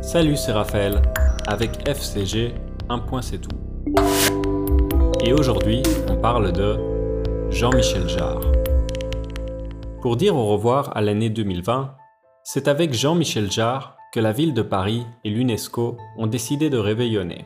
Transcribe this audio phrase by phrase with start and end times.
[0.00, 1.02] Salut, c'est Raphaël.
[1.46, 2.54] Avec FCG,
[2.88, 3.56] un point c'est tout.
[5.22, 6.78] Et aujourd'hui, on parle de
[7.50, 8.40] Jean-Michel Jarre.
[10.00, 11.94] Pour dire au revoir à l'année 2020,
[12.42, 17.44] c'est avec Jean-Michel Jarre que la ville de Paris et l'UNESCO ont décidé de réveillonner.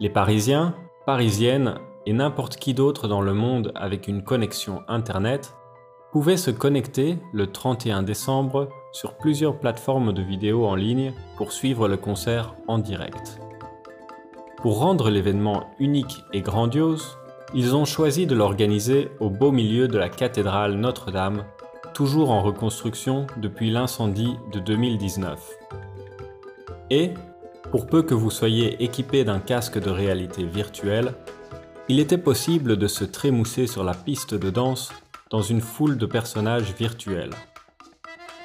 [0.00, 1.74] Les Parisiens, Parisiennes
[2.06, 5.54] et n'importe qui d'autre dans le monde avec une connexion Internet
[6.16, 11.88] pouvaient se connecter le 31 décembre sur plusieurs plateformes de vidéos en ligne pour suivre
[11.88, 13.38] le concert en direct.
[14.56, 17.18] Pour rendre l'événement unique et grandiose,
[17.52, 21.44] ils ont choisi de l'organiser au beau milieu de la cathédrale Notre-Dame,
[21.92, 25.38] toujours en reconstruction depuis l'incendie de 2019.
[26.88, 27.12] Et,
[27.70, 31.12] pour peu que vous soyez équipé d'un casque de réalité virtuelle,
[31.90, 34.94] il était possible de se trémousser sur la piste de danse
[35.30, 37.34] dans une foule de personnages virtuels.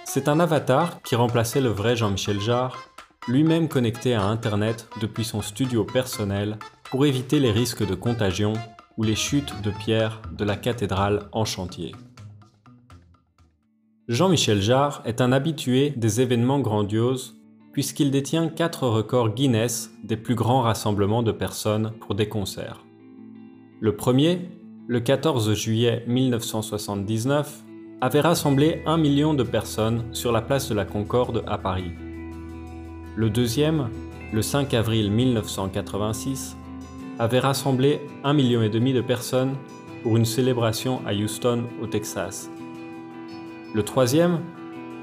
[0.06, 2.90] C'est un avatar qui remplaçait le vrai Jean-Michel Jarre,
[3.28, 6.58] lui-même connecté à Internet depuis son studio personnel
[6.90, 8.54] pour éviter les risques de contagion
[8.98, 11.94] ou les chutes de pierre de la cathédrale en chantier.
[14.08, 17.38] Jean-Michel Jarre est un habitué des événements grandioses
[17.72, 22.84] puisqu'il détient quatre records Guinness des plus grands rassemblements de personnes pour des concerts.
[23.80, 24.50] Le premier,
[24.88, 27.64] le 14 juillet 1979,
[28.02, 31.92] avait rassemblé un million de personnes sur la place de la Concorde à Paris.
[33.16, 33.90] Le deuxième,
[34.34, 36.58] le 5 avril 1986,
[37.20, 39.56] avait rassemblé un million et demi de personnes
[40.02, 42.50] pour une célébration à Houston, au Texas.
[43.76, 44.40] Le troisième,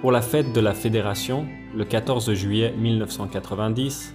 [0.00, 4.14] pour la fête de la Fédération, le 14 juillet 1990,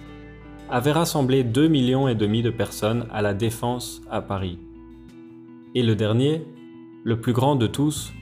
[0.68, 4.58] avait rassemblé 2 millions et demi de personnes à la Défense à Paris.
[5.76, 6.46] Et le dernier,
[7.02, 8.12] le plus grand de tous,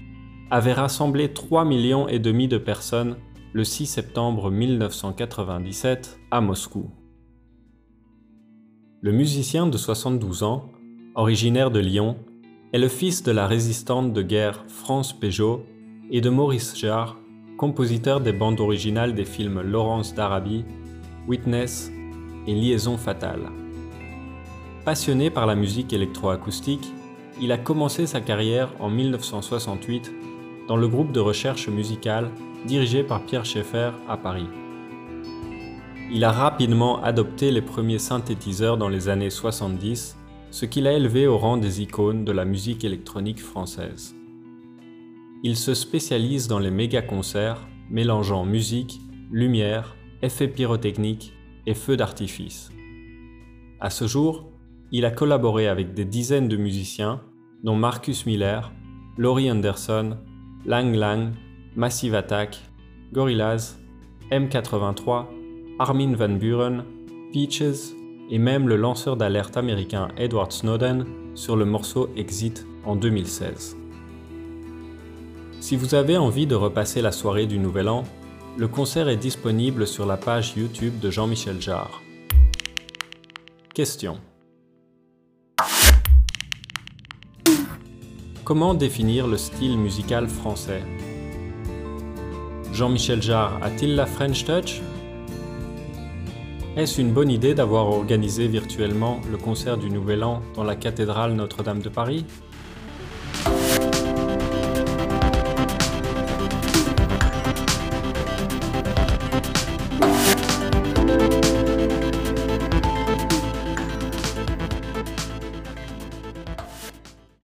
[0.50, 3.16] avait rassemblé 3 millions et demi de personnes
[3.52, 6.90] le 6 septembre 1997 à Moscou.
[9.02, 10.70] Le musicien de 72 ans,
[11.14, 12.16] originaire de Lyon,
[12.72, 15.66] est le fils de la résistante de guerre France Péjot
[16.10, 17.18] et de Maurice Jarre,
[17.58, 20.64] compositeur des bandes originales des films Laurence d'Arabie,
[21.28, 21.92] Witness
[22.46, 23.50] et Liaison fatale.
[24.86, 26.92] Passionné par la musique électroacoustique,
[27.40, 30.12] il a commencé sa carrière en 1968
[30.68, 32.30] dans le groupe de recherche musicale
[32.66, 34.46] dirigé par Pierre Schaeffer à Paris.
[36.12, 40.16] Il a rapidement adopté les premiers synthétiseurs dans les années 70,
[40.50, 44.14] ce qui l'a élevé au rang des icônes de la musique électronique française.
[45.42, 49.00] Il se spécialise dans les méga-concerts, mélangeant musique,
[49.30, 51.32] lumière, effets pyrotechniques
[51.66, 52.70] et feux d'artifice.
[53.80, 54.51] À ce jour,
[54.92, 57.22] il a collaboré avec des dizaines de musiciens,
[57.64, 58.72] dont Marcus Miller,
[59.16, 60.18] Laurie Anderson,
[60.66, 61.32] Lang Lang,
[61.74, 62.60] Massive Attack,
[63.12, 63.78] Gorillaz,
[64.30, 65.26] M83,
[65.78, 66.84] Armin Van Buren,
[67.32, 67.94] Peaches
[68.30, 73.76] et même le lanceur d'alerte américain Edward Snowden sur le morceau Exit en 2016.
[75.60, 78.04] Si vous avez envie de repasser la soirée du Nouvel An,
[78.58, 82.02] le concert est disponible sur la page YouTube de Jean-Michel Jarre.
[83.74, 84.18] Question.
[88.44, 90.82] Comment définir le style musical français?
[92.72, 94.82] Jean-Michel Jarre a-t-il la French Touch?
[96.76, 101.34] Est-ce une bonne idée d'avoir organisé virtuellement le concert du Nouvel An dans la cathédrale
[101.34, 102.24] Notre-Dame de Paris?